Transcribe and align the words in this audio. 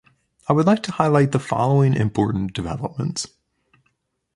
I 0.47 0.53
would 0.53 0.65
like 0.65 0.81
to 0.81 0.91
highlight 0.93 1.31
the 1.31 1.37
following 1.37 1.93
important 1.93 2.53
developments. 2.53 3.27